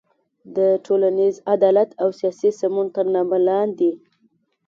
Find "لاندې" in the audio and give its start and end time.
3.47-3.91